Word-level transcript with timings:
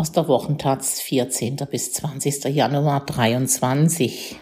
aus 0.00 0.12
der 0.12 0.28
Wochentaz 0.28 0.98
14. 1.02 1.56
bis 1.70 1.92
20. 1.92 2.44
Januar 2.44 3.04
23. 3.04 4.40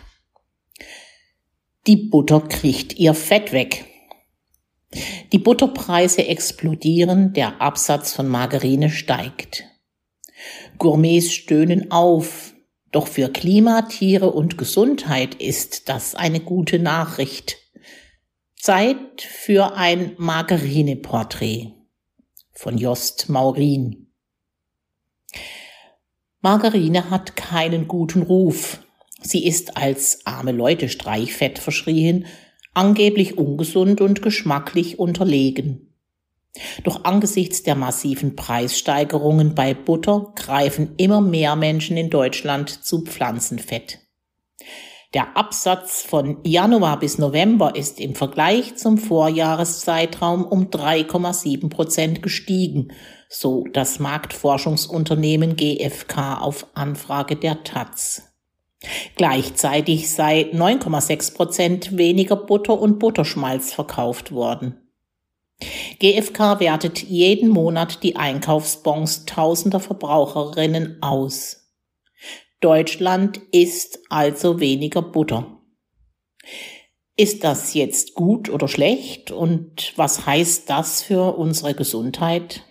Die 1.89 1.97
Butter 1.97 2.43
kriegt 2.43 2.97
ihr 2.97 3.13
Fett 3.13 3.53
weg. 3.53 3.87
Die 5.33 5.39
Butterpreise 5.39 6.25
explodieren, 6.29 7.33
der 7.33 7.61
Absatz 7.61 8.13
von 8.13 8.29
Margarine 8.29 8.89
steigt. 8.89 9.65
Gourmets 10.79 11.33
stöhnen 11.33 11.91
auf, 11.91 12.55
doch 12.93 13.09
für 13.09 13.29
Klima, 13.29 13.83
Tiere 13.83 14.31
und 14.31 14.59
Gesundheit 14.59 15.35
ist 15.35 15.89
das 15.89 16.15
eine 16.15 16.39
gute 16.39 16.79
Nachricht. 16.79 17.57
Zeit 18.55 19.23
für 19.23 19.75
ein 19.75 20.15
Margarine-Porträt 20.19 21.73
von 22.53 22.79
Jost 22.79 23.29
Maurin. 23.29 24.08
Margarine 26.41 27.11
hat 27.11 27.37
keinen 27.37 27.89
guten 27.89 28.23
Ruf. 28.23 28.81
Sie 29.21 29.47
ist 29.47 29.77
als 29.77 30.21
arme 30.25 30.53
Leute 30.53 30.89
Streichfett 30.89 31.59
verschrien, 31.59 32.27
angeblich 32.75 33.37
ungesund 33.37 34.01
und 34.01 34.23
geschmacklich 34.23 34.99
unterlegen. 34.99 35.89
Doch 36.85 37.05
angesichts 37.05 37.63
der 37.63 37.75
massiven 37.75 38.37
Preissteigerungen 38.37 39.55
bei 39.55 39.75
Butter 39.75 40.33
greifen 40.35 40.95
immer 40.97 41.21
mehr 41.21 41.57
Menschen 41.57 41.97
in 41.97 42.11
Deutschland 42.11 42.71
zu 42.71 43.03
Pflanzenfett. 43.05 43.99
Der 45.15 45.37
Absatz 45.37 46.03
von 46.03 46.39
Januar 46.45 46.99
bis 46.99 47.19
November 47.19 47.75
ist 47.75 47.99
im 47.99 48.15
Vergleich 48.15 48.77
zum 48.77 48.99
Vorjahreszeitraum 48.99 50.45
um 50.45 50.67
3,7 50.67 51.71
Prozent 51.71 52.23
gestiegen, 52.23 52.93
so 53.29 53.65
das 53.73 53.99
Marktforschungsunternehmen 53.99 55.57
GfK 55.57 56.41
auf 56.41 56.67
Anfrage 56.75 57.37
der 57.37 57.63
Taz. 57.63 58.23
Gleichzeitig 59.17 60.11
sei 60.11 60.51
9,6 60.53 61.35
Prozent 61.35 61.97
weniger 61.99 62.37
Butter 62.37 62.79
und 62.79 62.99
Butterschmalz 62.99 63.73
verkauft 63.73 64.33
worden. 64.33 64.89
GfK 65.99 66.61
wertet 66.61 67.03
jeden 67.03 67.49
Monat 67.49 68.05
die 68.05 68.15
Einkaufsbons 68.15 69.25
tausender 69.25 69.81
Verbraucherinnen 69.81 71.03
aus. 71.03 71.69
Deutschland 72.61 73.41
isst 73.51 73.99
also 74.09 74.61
weniger 74.61 75.03
Butter. 75.03 75.59
Ist 77.17 77.43
das 77.43 77.75
jetzt 77.75 78.15
gut 78.15 78.49
oder 78.49 78.69
schlecht 78.69 79.33
und 79.33 79.93
was 79.97 80.25
heißt 80.25 80.71
das 80.71 81.03
für 81.03 81.37
unsere 81.37 81.75
Gesundheit? 81.75 82.65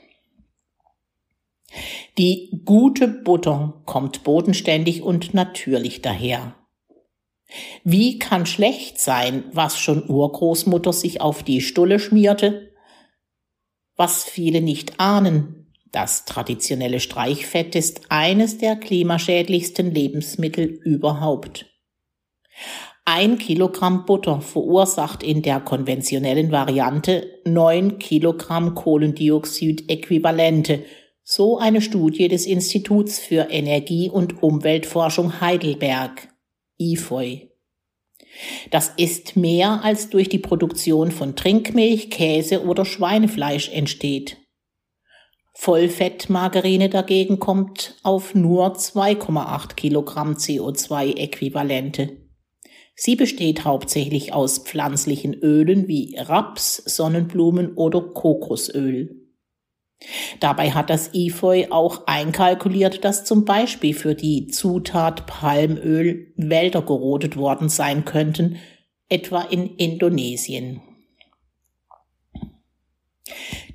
Die 2.17 2.61
gute 2.65 3.07
Butter 3.07 3.81
kommt 3.85 4.23
bodenständig 4.23 5.01
und 5.01 5.33
natürlich 5.33 6.01
daher. 6.01 6.55
Wie 7.83 8.19
kann 8.19 8.45
schlecht 8.45 8.99
sein, 8.99 9.45
was 9.53 9.79
schon 9.79 10.09
Urgroßmutter 10.09 10.91
sich 10.91 11.21
auf 11.21 11.43
die 11.43 11.61
Stulle 11.61 11.99
schmierte 11.99 12.67
was 13.97 14.23
viele 14.23 14.61
nicht 14.61 14.97
ahnen, 14.99 15.73
das 15.91 16.25
traditionelle 16.25 16.99
Streichfett 16.99 17.75
ist 17.75 18.01
eines 18.09 18.59
der 18.59 18.75
klimaschädlichsten 18.75 19.91
Lebensmittel 19.91 20.65
überhaupt. 20.65 21.65
Ein 23.05 23.39
Kilogramm 23.39 24.05
Butter 24.05 24.41
verursacht 24.41 25.23
in 25.23 25.41
der 25.41 25.61
konventionellen 25.61 26.51
Variante 26.51 27.39
neun 27.45 27.99
Kilogramm 27.99 28.75
Kohlendioxid-Äquivalente, 28.75 30.83
so 31.29 31.57
eine 31.57 31.81
Studie 31.81 32.29
des 32.29 32.45
Instituts 32.45 33.19
für 33.19 33.49
Energie- 33.49 34.09
und 34.09 34.41
Umweltforschung 34.41 35.41
Heidelberg, 35.41 36.29
IFOI. 36.77 37.51
Das 38.71 38.93
ist 38.95 39.35
mehr 39.35 39.83
als 39.83 40.09
durch 40.09 40.29
die 40.29 40.39
Produktion 40.39 41.11
von 41.11 41.35
Trinkmilch, 41.35 42.09
Käse 42.11 42.63
oder 42.63 42.85
Schweinefleisch 42.85 43.67
entsteht. 43.73 44.37
Vollfettmargarine 45.53 46.87
dagegen 46.87 47.39
kommt 47.39 47.95
auf 48.03 48.33
nur 48.33 48.77
2,8 48.77 49.75
Kilogramm 49.75 50.35
CO2-Äquivalente. 50.35 52.21
Sie 52.95 53.17
besteht 53.17 53.65
hauptsächlich 53.65 54.31
aus 54.31 54.59
pflanzlichen 54.59 55.33
Ölen 55.33 55.89
wie 55.89 56.15
Raps, 56.17 56.77
Sonnenblumen 56.85 57.73
oder 57.75 57.99
Kokosöl. 57.99 59.16
Dabei 60.39 60.71
hat 60.71 60.89
das 60.89 61.13
IFOI 61.13 61.71
auch 61.71 62.05
einkalkuliert, 62.05 63.03
dass 63.03 63.25
zum 63.25 63.45
Beispiel 63.45 63.93
für 63.93 64.13
die 64.13 64.47
Zutat 64.47 65.25
Palmöl 65.25 66.33
Wälder 66.35 66.83
gerodet 66.83 67.35
worden 67.35 67.67
sein 67.69 68.05
könnten, 68.05 68.57
etwa 69.09 69.41
in 69.41 69.75
Indonesien. 69.75 70.81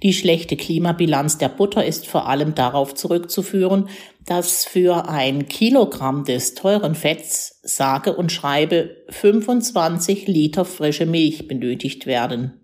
Die 0.02 0.12
schlechte 0.12 0.56
Klimabilanz 0.56 1.38
der 1.38 1.48
Butter 1.48 1.84
ist 1.84 2.06
vor 2.06 2.28
allem 2.28 2.54
darauf 2.54 2.94
zurückzuführen, 2.94 3.88
dass 4.26 4.64
für 4.64 5.08
ein 5.08 5.48
Kilogramm 5.48 6.24
des 6.24 6.54
teuren 6.54 6.94
Fetts 6.94 7.60
sage 7.62 8.14
und 8.14 8.32
schreibe 8.32 8.96
25 9.10 10.26
Liter 10.26 10.64
frische 10.64 11.06
Milch 11.06 11.46
benötigt 11.46 12.06
werden. 12.06 12.61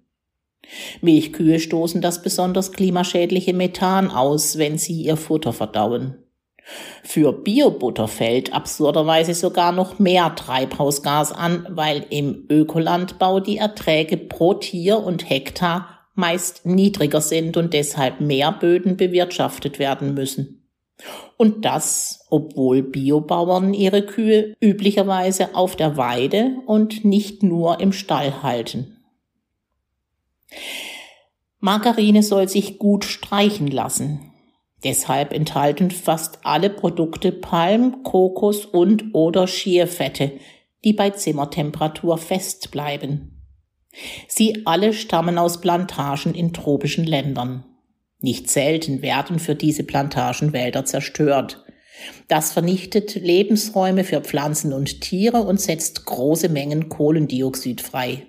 Milchkühe 1.00 1.60
stoßen 1.60 2.00
das 2.00 2.22
besonders 2.22 2.72
klimaschädliche 2.72 3.54
Methan 3.54 4.10
aus, 4.10 4.58
wenn 4.58 4.78
sie 4.78 5.02
ihr 5.02 5.16
Futter 5.16 5.52
verdauen. 5.52 6.16
Für 7.02 7.32
Biobutter 7.32 8.08
fällt 8.08 8.52
absurderweise 8.52 9.34
sogar 9.34 9.72
noch 9.72 9.98
mehr 9.98 10.34
Treibhausgas 10.34 11.32
an, 11.32 11.66
weil 11.70 12.04
im 12.10 12.44
Ökolandbau 12.50 13.40
die 13.40 13.56
Erträge 13.56 14.18
pro 14.18 14.54
Tier 14.54 14.98
und 14.98 15.28
Hektar 15.28 15.88
meist 16.14 16.66
niedriger 16.66 17.20
sind 17.20 17.56
und 17.56 17.72
deshalb 17.72 18.20
mehr 18.20 18.52
Böden 18.52 18.96
bewirtschaftet 18.96 19.78
werden 19.78 20.14
müssen. 20.14 20.68
Und 21.36 21.64
das, 21.64 22.26
obwohl 22.28 22.82
Biobauern 22.82 23.72
ihre 23.72 24.04
Kühe 24.04 24.56
üblicherweise 24.60 25.54
auf 25.54 25.76
der 25.76 25.96
Weide 25.96 26.56
und 26.66 27.04
nicht 27.04 27.44
nur 27.44 27.80
im 27.80 27.92
Stall 27.92 28.42
halten. 28.42 28.97
Margarine 31.60 32.22
soll 32.22 32.48
sich 32.48 32.78
gut 32.78 33.04
streichen 33.04 33.68
lassen. 33.68 34.32
Deshalb 34.84 35.32
enthalten 35.32 35.90
fast 35.90 36.38
alle 36.44 36.70
Produkte 36.70 37.32
Palm-, 37.32 38.04
Kokos- 38.04 38.64
und 38.64 39.14
oder 39.14 39.48
Schierfette, 39.48 40.32
die 40.84 40.92
bei 40.92 41.10
Zimmertemperatur 41.10 42.16
fest 42.16 42.70
bleiben. 42.70 43.42
Sie 44.28 44.62
alle 44.66 44.92
stammen 44.92 45.38
aus 45.38 45.60
Plantagen 45.60 46.34
in 46.34 46.52
tropischen 46.52 47.04
Ländern. 47.04 47.64
Nicht 48.20 48.50
selten 48.50 49.02
werden 49.02 49.40
für 49.40 49.54
diese 49.56 49.82
Plantagen 49.82 50.52
Wälder 50.52 50.84
zerstört. 50.84 51.64
Das 52.28 52.52
vernichtet 52.52 53.16
Lebensräume 53.16 54.04
für 54.04 54.20
Pflanzen 54.20 54.72
und 54.72 55.00
Tiere 55.00 55.42
und 55.42 55.60
setzt 55.60 56.04
große 56.04 56.48
Mengen 56.48 56.88
Kohlendioxid 56.88 57.80
frei. 57.80 58.26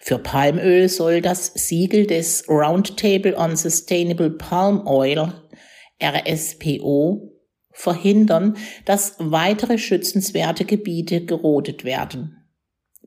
Für 0.00 0.18
Palmöl 0.18 0.88
soll 0.88 1.20
das 1.20 1.52
Siegel 1.54 2.06
des 2.06 2.48
Roundtable 2.48 3.36
on 3.36 3.56
Sustainable 3.56 4.30
Palm 4.30 4.86
Oil 4.86 5.32
RSPO 6.02 7.32
verhindern, 7.72 8.56
dass 8.84 9.16
weitere 9.18 9.78
schützenswerte 9.78 10.64
Gebiete 10.64 11.24
gerodet 11.24 11.84
werden. 11.84 12.44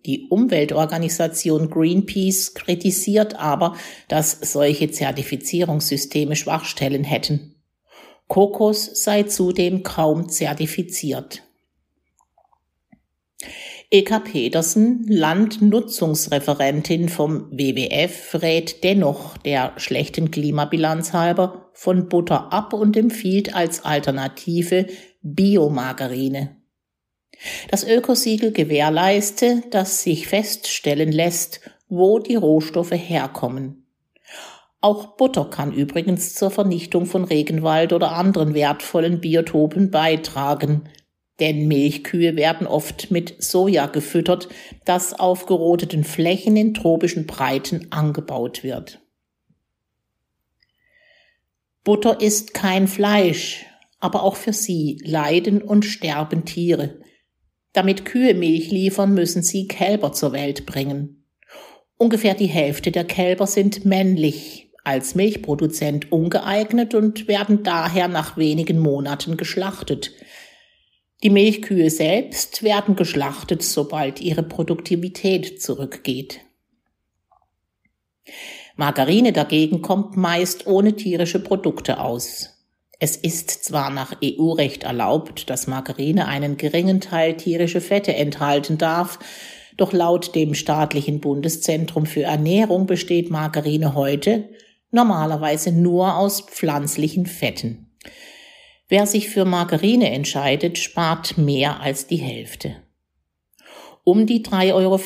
Die 0.06 0.28
Umweltorganisation 0.30 1.70
Greenpeace 1.70 2.54
kritisiert 2.54 3.36
aber, 3.36 3.76
dass 4.08 4.32
solche 4.32 4.92
Zertifizierungssysteme 4.92 6.36
Schwachstellen 6.36 7.04
hätten. 7.04 7.56
Kokos 8.28 9.04
sei 9.04 9.24
zudem 9.24 9.84
kaum 9.84 10.30
zertifiziert. 10.30 11.44
Eka 13.90 14.20
Petersen, 14.20 15.06
Landnutzungsreferentin 15.08 17.08
vom 17.08 17.50
WWF, 17.52 18.42
rät 18.42 18.84
dennoch 18.84 19.38
der 19.38 19.72
schlechten 19.78 20.30
Klimabilanz 20.30 21.14
halber 21.14 21.70
von 21.72 22.10
Butter 22.10 22.52
ab 22.52 22.74
und 22.74 22.98
empfiehlt 22.98 23.56
als 23.56 23.86
Alternative 23.86 24.88
Biomargarine. 25.22 26.58
Das 27.72 27.88
Ökosiegel 27.88 28.52
gewährleiste, 28.52 29.64
dass 29.72 30.04
sich 30.04 30.28
feststellen 30.28 31.14
lässt, 31.14 31.62
wo 31.88 32.20
die 32.20 32.36
Rohstoffe 32.36 32.92
herkommen. 32.92 33.88
Auch 34.82 35.16
Butter 35.16 35.46
kann 35.46 35.72
übrigens 35.72 36.36
zur 36.36 36.52
Vernichtung 36.52 37.06
von 37.06 37.24
Regenwald 37.24 37.94
oder 37.94 38.12
anderen 38.12 38.54
wertvollen 38.54 39.22
Biotopen 39.22 39.92
beitragen, 39.92 40.90
denn 41.40 41.68
Milchkühe 41.68 42.36
werden 42.36 42.66
oft 42.66 43.12
mit 43.12 43.42
Soja 43.44 43.86
gefüttert, 43.88 44.50
das 44.86 45.14
auf 45.14 45.46
gerodeten 45.46 46.04
Flächen 46.04 46.56
in 46.58 46.74
tropischen 46.74 47.28
Breiten 47.28 47.88
angebaut 47.92 48.64
wird. 48.64 49.00
Butter 51.84 52.20
ist 52.20 52.54
kein 52.54 52.88
Fleisch, 52.88 53.66
aber 54.00 54.24
auch 54.24 54.36
für 54.36 54.54
sie 54.54 55.00
leiden 55.04 55.62
und 55.62 55.86
sterben 55.86 56.44
Tiere. 56.44 57.00
Damit 57.74 58.06
Kühe 58.06 58.34
Milch 58.34 58.72
liefern, 58.72 59.14
müssen 59.14 59.44
sie 59.44 59.68
Kälber 59.68 60.12
zur 60.12 60.34
Welt 60.34 60.66
bringen. 60.66 61.24
Ungefähr 61.98 62.34
die 62.34 62.48
Hälfte 62.48 62.92
der 62.92 63.06
Kälber 63.06 63.48
sind 63.48 63.86
männlich, 63.86 64.72
als 64.84 65.16
Milchproduzent 65.16 66.12
ungeeignet 66.12 66.94
und 66.94 67.28
werden 67.28 67.64
daher 67.64 68.08
nach 68.08 68.38
wenigen 68.38 68.80
Monaten 68.80 69.38
geschlachtet. 69.38 70.12
Die 71.24 71.30
Milchkühe 71.32 71.90
selbst 71.90 72.62
werden 72.62 72.96
geschlachtet, 72.96 73.64
sobald 73.64 74.22
ihre 74.22 74.44
Produktivität 74.44 75.62
zurückgeht. 75.62 76.42
Margarine 78.76 79.34
dagegen 79.34 79.82
kommt 79.82 80.16
meist 80.16 80.68
ohne 80.68 80.96
tierische 80.96 81.40
Produkte 81.40 82.00
aus. 82.00 82.54
Es 83.00 83.16
ist 83.16 83.50
zwar 83.64 83.90
nach 83.90 84.18
EU-Recht 84.24 84.84
erlaubt, 84.84 85.50
dass 85.50 85.66
Margarine 85.66 86.28
einen 86.28 86.58
geringen 86.58 87.02
Teil 87.02 87.36
tierische 87.36 87.82
Fette 87.82 88.14
enthalten 88.14 88.78
darf, 88.78 89.18
doch 89.76 89.94
laut 89.94 90.36
dem 90.36 90.54
staatlichen 90.54 91.20
Bundeszentrum 91.20 92.06
für 92.06 92.24
Ernährung 92.24 92.86
besteht 92.86 93.30
Margarine 93.30 93.96
heute 93.96 94.50
normalerweise 94.92 95.72
nur 95.72 96.16
aus 96.16 96.42
pflanzlichen 96.42 97.26
Fetten. 97.26 97.87
Wer 98.90 99.06
sich 99.06 99.30
für 99.30 99.44
Margarine 99.44 100.12
entscheidet, 100.12 100.78
spart 100.78 101.38
mehr 101.38 101.82
als 101.82 102.08
die 102.08 102.18
Hälfte. 102.18 102.78
Um 104.06 104.26
die 104.26 104.42
3,40 104.42 104.74
Euro 104.74 105.00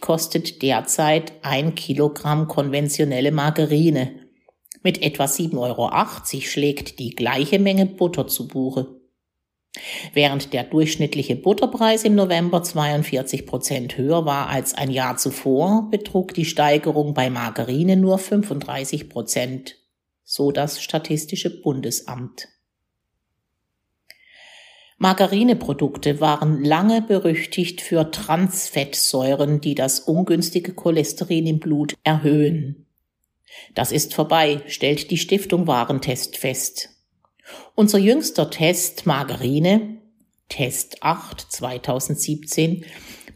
kostet 0.00 0.62
derzeit 0.62 1.32
ein 1.42 1.76
Kilogramm 1.76 2.48
konventionelle 2.48 3.30
Margarine. 3.30 4.10
Mit 4.82 5.00
etwa 5.02 5.26
7,80 5.26 5.56
Euro 5.56 5.90
schlägt 6.40 6.98
die 6.98 7.10
gleiche 7.10 7.60
Menge 7.60 7.86
Butter 7.86 8.26
zu 8.26 8.48
Buche. 8.48 9.00
Während 10.12 10.52
der 10.52 10.64
durchschnittliche 10.64 11.36
Butterpreis 11.36 12.02
im 12.02 12.16
November 12.16 12.64
42 12.64 13.46
Prozent 13.46 13.96
höher 13.96 14.24
war 14.24 14.48
als 14.48 14.74
ein 14.74 14.90
Jahr 14.90 15.16
zuvor, 15.16 15.88
betrug 15.90 16.34
die 16.34 16.44
Steigerung 16.44 17.14
bei 17.14 17.30
Margarine 17.30 17.96
nur 17.96 18.18
35 18.18 19.08
Prozent, 19.08 19.76
so 20.24 20.50
das 20.50 20.82
Statistische 20.82 21.60
Bundesamt. 21.62 22.48
Margarineprodukte 24.98 26.20
waren 26.20 26.64
lange 26.64 27.02
berüchtigt 27.02 27.80
für 27.80 28.10
Transfettsäuren, 28.10 29.60
die 29.60 29.74
das 29.74 30.00
ungünstige 30.00 30.72
Cholesterin 30.72 31.46
im 31.46 31.58
Blut 31.58 31.94
erhöhen. 32.04 32.86
Das 33.74 33.92
ist 33.92 34.14
vorbei, 34.14 34.62
stellt 34.66 35.10
die 35.10 35.18
Stiftung 35.18 35.66
Warentest 35.66 36.36
fest. 36.36 36.90
Unser 37.74 37.98
jüngster 37.98 38.50
Test 38.50 39.06
Margarine, 39.06 39.98
Test 40.48 41.02
8 41.02 41.40
2017, 41.40 42.84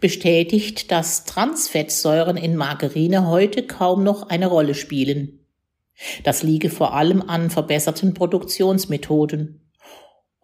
bestätigt, 0.01 0.91
dass 0.93 1.25
Transfettsäuren 1.25 2.37
in 2.37 2.57
Margarine 2.57 3.27
heute 3.27 3.67
kaum 3.67 4.05
noch 4.05 4.29
eine 4.29 4.47
Rolle 4.47 4.75
spielen. 4.75 5.41
Das 6.23 6.45
liege 6.45 6.71
vor 6.71 6.95
allem 6.95 7.23
an 7.23 7.51
verbesserten 7.51 8.15
Produktionsmethoden. 8.15 9.68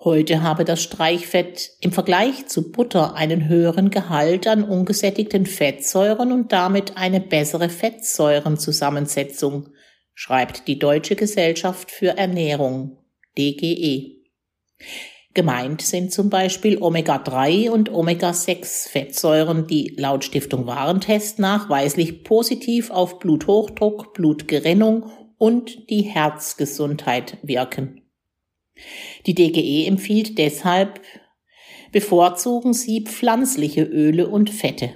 Heute 0.05 0.43
habe 0.43 0.67
das 0.67 0.83
Streichfett 0.83 1.71
im 1.81 1.91
Vergleich 1.91 2.47
zu 2.47 2.71
Butter 2.71 3.15
einen 3.15 3.49
höheren 3.49 3.89
Gehalt 3.89 4.47
an 4.47 4.63
ungesättigten 4.63 5.47
Fettsäuren 5.47 6.31
und 6.31 6.53
damit 6.53 6.99
eine 6.99 7.21
bessere 7.21 7.71
Fettsäurenzusammensetzung, 7.71 9.71
schreibt 10.13 10.69
die 10.69 10.79
Deutsche 10.79 11.17
Gesellschaft 11.17 11.91
für 11.91 12.19
Ernährung 12.19 12.99
DGE. 13.39 14.23
Gemeint 15.33 15.81
sind 15.81 16.13
zum 16.13 16.29
Beispiel 16.29 16.83
Omega-3 16.83 17.71
und 17.71 17.91
Omega-6-Fettsäuren, 17.91 19.67
die 19.67 19.95
laut 19.97 20.23
Stiftung 20.23 20.67
Warentest 20.67 21.39
nachweislich 21.39 22.25
positiv 22.25 22.91
auf 22.91 23.21
Bluthochdruck, 23.21 24.13
Blutgerinnung 24.13 25.11
und 25.39 25.89
die 25.89 26.03
Herzgesundheit 26.03 27.39
wirken. 27.43 28.04
Die 29.27 29.35
DGE 29.35 29.87
empfiehlt 29.87 30.39
deshalb, 30.39 31.01
bevorzugen 31.93 32.75
Sie 32.75 33.03
pflanzliche 33.03 33.83
Öle 33.83 34.29
und 34.29 34.51
Fette. 34.51 34.95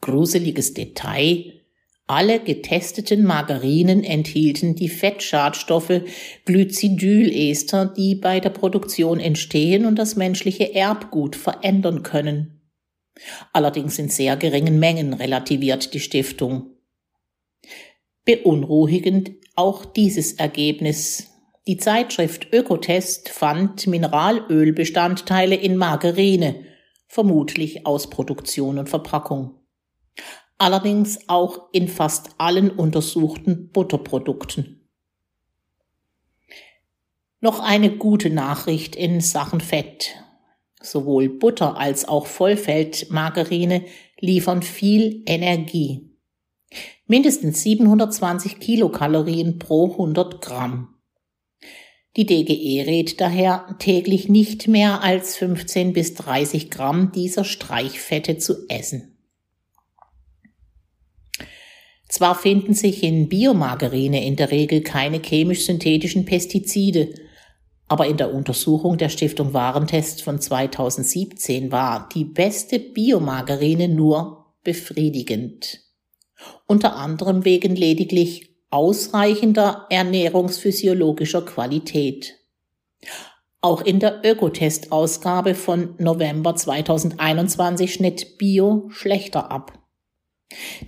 Gruseliges 0.00 0.74
Detail. 0.74 1.60
Alle 2.06 2.40
getesteten 2.40 3.24
Margarinen 3.24 4.04
enthielten 4.04 4.74
die 4.74 4.90
Fettschadstoffe 4.90 6.02
Glycidylester, 6.44 7.86
die 7.86 8.14
bei 8.14 8.40
der 8.40 8.50
Produktion 8.50 9.18
entstehen 9.18 9.86
und 9.86 9.98
das 9.98 10.14
menschliche 10.14 10.74
Erbgut 10.74 11.34
verändern 11.34 12.02
können. 12.02 12.60
Allerdings 13.52 13.98
in 13.98 14.10
sehr 14.10 14.36
geringen 14.36 14.78
Mengen, 14.78 15.14
relativiert 15.14 15.94
die 15.94 16.00
Stiftung. 16.00 16.76
Beunruhigend 18.26 19.32
auch 19.54 19.86
dieses 19.86 20.34
Ergebnis 20.34 21.33
die 21.66 21.78
Zeitschrift 21.78 22.52
Ökotest 22.52 23.30
fand 23.30 23.86
Mineralölbestandteile 23.86 25.54
in 25.54 25.78
Margarine, 25.78 26.66
vermutlich 27.08 27.86
aus 27.86 28.10
Produktion 28.10 28.78
und 28.78 28.90
Verpackung. 28.90 29.54
Allerdings 30.58 31.26
auch 31.26 31.70
in 31.72 31.88
fast 31.88 32.32
allen 32.36 32.70
untersuchten 32.70 33.70
Butterprodukten. 33.70 34.90
Noch 37.40 37.60
eine 37.60 37.96
gute 37.96 38.28
Nachricht 38.30 38.94
in 38.94 39.20
Sachen 39.22 39.60
Fett. 39.60 40.14
Sowohl 40.82 41.30
Butter 41.30 41.78
als 41.78 42.06
auch 42.06 42.26
Vollfeldmargarine 42.26 43.86
liefern 44.20 44.62
viel 44.62 45.22
Energie. 45.26 46.10
Mindestens 47.06 47.62
720 47.62 48.60
Kilokalorien 48.60 49.58
pro 49.58 49.92
100 49.92 50.42
Gramm. 50.42 50.93
Die 52.16 52.26
DGE 52.26 52.86
rät 52.86 53.20
daher, 53.20 53.74
täglich 53.80 54.28
nicht 54.28 54.68
mehr 54.68 55.02
als 55.02 55.36
15 55.36 55.92
bis 55.92 56.14
30 56.14 56.70
Gramm 56.70 57.10
dieser 57.10 57.44
Streichfette 57.44 58.38
zu 58.38 58.68
essen. 58.68 59.18
Zwar 62.08 62.36
finden 62.36 62.74
sich 62.74 63.02
in 63.02 63.28
Biomargarine 63.28 64.24
in 64.24 64.36
der 64.36 64.52
Regel 64.52 64.82
keine 64.82 65.18
chemisch-synthetischen 65.18 66.24
Pestizide, 66.24 67.12
aber 67.88 68.06
in 68.06 68.16
der 68.16 68.32
Untersuchung 68.32 68.96
der 68.96 69.08
Stiftung 69.08 69.52
Warentest 69.52 70.22
von 70.22 70.40
2017 70.40 71.72
war 71.72 72.08
die 72.14 72.24
beste 72.24 72.78
Biomargarine 72.78 73.88
nur 73.88 74.54
befriedigend. 74.62 75.80
Unter 76.66 76.94
anderem 76.94 77.44
wegen 77.44 77.74
lediglich 77.74 78.53
ausreichender 78.74 79.86
ernährungsphysiologischer 79.88 81.42
Qualität. 81.42 82.34
Auch 83.60 83.82
in 83.82 84.00
der 84.00 84.22
Ökotest-Ausgabe 84.24 85.54
von 85.54 85.94
November 85.98 86.56
2021 86.56 87.94
schnitt 87.94 88.36
Bio 88.36 88.88
schlechter 88.90 89.52
ab. 89.52 89.78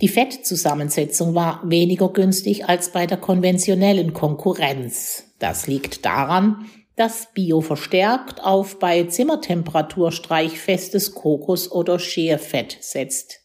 Die 0.01 0.09
Fettzusammensetzung 0.09 1.33
war 1.33 1.61
weniger 1.63 2.09
günstig 2.09 2.67
als 2.67 2.91
bei 2.91 3.07
der 3.07 3.17
konventionellen 3.17 4.13
Konkurrenz. 4.13 5.23
Das 5.39 5.67
liegt 5.67 6.05
daran, 6.05 6.65
dass 6.97 7.29
Bio 7.33 7.61
verstärkt 7.61 8.43
auf 8.43 8.79
bei 8.79 9.05
Zimmertemperatur 9.05 10.11
streichfestes 10.11 11.15
Kokos- 11.15 11.71
oder 11.71 11.99
Scherfett 11.99 12.77
setzt. 12.81 13.39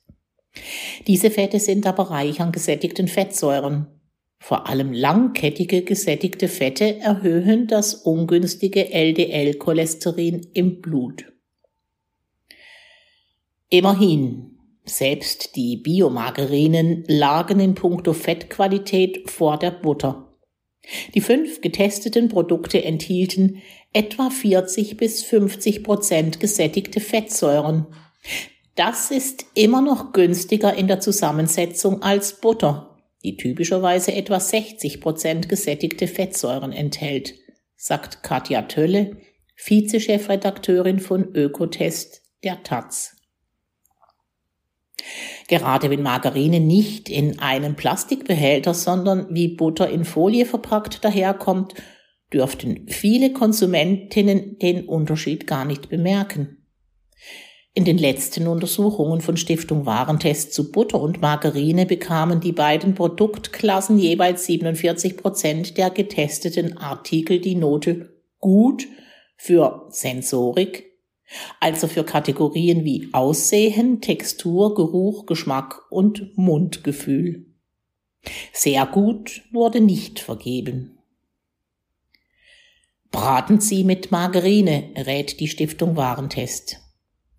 Diese 1.06 1.30
Fette 1.30 1.60
sind 1.60 1.86
aber 1.86 2.10
reich 2.10 2.40
an 2.40 2.50
gesättigten 2.50 3.06
Fettsäuren. 3.06 4.01
Vor 4.42 4.66
allem 4.66 4.92
langkettige 4.92 5.82
gesättigte 5.82 6.48
Fette 6.48 6.98
erhöhen 6.98 7.68
das 7.68 7.94
ungünstige 7.94 8.92
LDL-Cholesterin 8.92 10.48
im 10.52 10.80
Blut. 10.80 11.32
Immerhin, 13.68 14.58
selbst 14.84 15.54
die 15.54 15.76
Biomargarinen 15.76 17.04
lagen 17.06 17.60
in 17.60 17.76
puncto 17.76 18.14
Fettqualität 18.14 19.30
vor 19.30 19.60
der 19.60 19.70
Butter. 19.70 20.36
Die 21.14 21.20
fünf 21.20 21.60
getesteten 21.60 22.28
Produkte 22.28 22.82
enthielten 22.82 23.62
etwa 23.92 24.28
40 24.28 24.96
bis 24.96 25.22
50 25.22 25.84
Prozent 25.84 26.40
gesättigte 26.40 26.98
Fettsäuren. 26.98 27.86
Das 28.74 29.12
ist 29.12 29.46
immer 29.54 29.82
noch 29.82 30.12
günstiger 30.12 30.74
in 30.74 30.88
der 30.88 30.98
Zusammensetzung 30.98 32.02
als 32.02 32.40
Butter 32.40 32.91
die 33.24 33.36
typischerweise 33.36 34.12
etwa 34.14 34.40
60 34.40 35.00
Prozent 35.00 35.48
gesättigte 35.48 36.06
Fettsäuren 36.06 36.72
enthält, 36.72 37.34
sagt 37.76 38.22
Katja 38.22 38.62
Tölle, 38.62 39.16
Vizechefredakteurin 39.56 40.98
von 40.98 41.34
Ökotest 41.34 42.22
der 42.42 42.62
Taz. 42.62 43.16
Gerade 45.48 45.90
wenn 45.90 46.02
Margarine 46.02 46.60
nicht 46.60 47.08
in 47.08 47.38
einem 47.38 47.76
Plastikbehälter, 47.76 48.74
sondern 48.74 49.34
wie 49.34 49.48
Butter 49.48 49.88
in 49.88 50.04
Folie 50.04 50.46
verpackt 50.46 51.04
daherkommt, 51.04 51.74
dürften 52.32 52.86
viele 52.88 53.32
Konsumentinnen 53.32 54.58
den 54.58 54.88
Unterschied 54.88 55.46
gar 55.46 55.64
nicht 55.64 55.88
bemerken. 55.88 56.61
In 57.74 57.86
den 57.86 57.96
letzten 57.96 58.48
Untersuchungen 58.48 59.22
von 59.22 59.38
Stiftung 59.38 59.86
Warentest 59.86 60.52
zu 60.52 60.70
Butter 60.70 61.00
und 61.00 61.22
Margarine 61.22 61.86
bekamen 61.86 62.40
die 62.40 62.52
beiden 62.52 62.94
Produktklassen 62.94 63.98
jeweils 63.98 64.44
47 64.44 65.16
Prozent 65.16 65.78
der 65.78 65.88
getesteten 65.88 66.76
Artikel 66.76 67.40
die 67.40 67.54
Note 67.54 68.12
gut 68.40 68.86
für 69.38 69.86
Sensorik, 69.88 70.84
also 71.60 71.88
für 71.88 72.04
Kategorien 72.04 72.84
wie 72.84 73.08
Aussehen, 73.12 74.02
Textur, 74.02 74.74
Geruch, 74.74 75.24
Geschmack 75.24 75.80
und 75.88 76.36
Mundgefühl. 76.36 77.46
Sehr 78.52 78.84
gut 78.84 79.44
wurde 79.50 79.80
nicht 79.80 80.18
vergeben. 80.20 80.98
Braten 83.10 83.60
Sie 83.60 83.82
mit 83.82 84.10
Margarine, 84.10 84.90
rät 84.94 85.40
die 85.40 85.48
Stiftung 85.48 85.96
Warentest. 85.96 86.82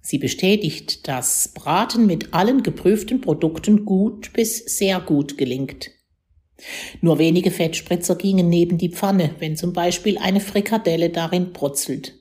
Sie 0.06 0.18
bestätigt, 0.18 1.08
dass 1.08 1.54
Braten 1.54 2.06
mit 2.06 2.34
allen 2.34 2.62
geprüften 2.62 3.22
Produkten 3.22 3.86
gut 3.86 4.34
bis 4.34 4.58
sehr 4.58 5.00
gut 5.00 5.38
gelingt. 5.38 5.92
Nur 7.00 7.20
wenige 7.20 7.52
Fettspritzer 7.52 8.16
gingen 8.16 8.50
neben 8.50 8.78
die 8.78 8.90
Pfanne, 8.90 9.36
wenn 9.40 9.56
zum 9.56 9.72
Beispiel 9.72 10.18
eine 10.18 10.42
Frikadelle 10.42 11.10
darin 11.10 11.54
brutzelt. 11.54 12.20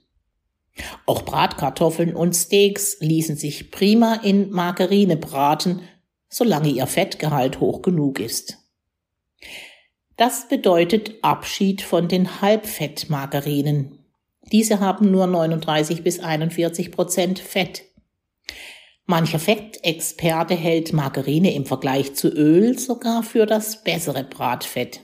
Auch 1.06 1.22
Bratkartoffeln 1.22 2.14
und 2.14 2.34
Steaks 2.34 2.98
ließen 3.00 3.36
sich 3.36 3.72
prima 3.72 4.14
in 4.22 4.50
Margarine 4.50 5.16
braten, 5.16 5.80
solange 6.28 6.70
ihr 6.70 6.86
Fettgehalt 6.86 7.58
hoch 7.58 7.82
genug 7.82 8.20
ist. 8.20 8.58
Das 10.16 10.48
bedeutet 10.48 11.16
Abschied 11.22 11.82
von 11.82 12.06
den 12.06 12.40
Halbfettmargarinen, 12.40 13.98
diese 14.52 14.80
haben 14.80 15.11
nur 15.11 15.26
39 15.26 16.04
bis 16.04 16.21
41 16.21 16.92
Prozent 16.92 17.38
Fett. 17.38 17.85
Mancher 19.06 19.38
Fettexperte 19.38 20.54
hält 20.54 20.92
Margarine 20.92 21.54
im 21.54 21.66
Vergleich 21.66 22.14
zu 22.14 22.28
Öl 22.28 22.78
sogar 22.78 23.23
für 23.23 23.47
das 23.47 23.82
bessere 23.82 24.23
Bratfett. 24.25 25.00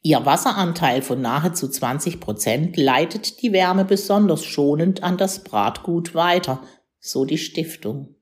Ihr 0.00 0.24
Wasseranteil 0.24 1.02
von 1.02 1.20
nahezu 1.20 1.68
20 1.68 2.20
Prozent 2.20 2.76
leitet 2.76 3.42
die 3.42 3.52
Wärme 3.52 3.84
besonders 3.84 4.44
schonend 4.44 5.02
an 5.02 5.16
das 5.16 5.44
Bratgut 5.44 6.14
weiter, 6.14 6.62
so 7.00 7.24
die 7.24 7.38
Stiftung. 7.38 8.14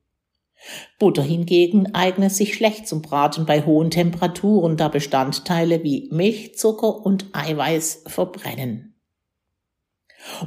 Butter 0.99 1.23
hingegen 1.23 1.93
eignet 1.95 2.33
sich 2.33 2.55
schlecht 2.55 2.87
zum 2.87 3.03
Braten 3.03 3.47
bei 3.47 3.65
hohen 3.65 3.91
Temperaturen, 3.91 4.77
da 4.77 4.89
Bestandteile 4.89 5.83
wie 5.83 6.09
Milch, 6.13 6.57
Zucker 6.57 7.05
und 7.05 7.27
Eiweiß 7.33 8.05
verbrennen. 8.07 8.92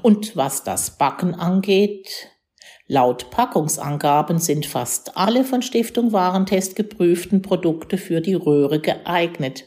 Und 0.01 0.36
was 0.36 0.63
das 0.63 0.98
Backen 0.98 1.34
angeht, 1.34 2.29
laut 2.88 3.29
Packungsangaben 3.32 4.39
sind 4.39 4.65
fast 4.65 5.17
alle 5.17 5.44
von 5.44 5.62
Stiftung 5.62 6.12
Warentest 6.12 6.75
geprüften 6.75 7.41
Produkte 7.41 7.98
für 7.98 8.22
die 8.22 8.36
Röhre 8.36 8.79
geeignet. 8.79 9.65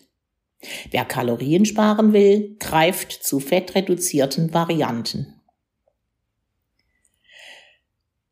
Wer 0.90 1.04
Kalorien 1.04 1.64
sparen 1.64 2.12
will, 2.12 2.56
greift 2.58 3.12
zu 3.12 3.38
fettreduzierten 3.40 4.52
Varianten. 4.52 5.34